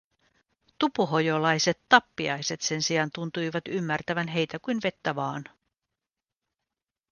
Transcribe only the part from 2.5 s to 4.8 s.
sen sijaan tuntuivat ymmärtävän heitä kuin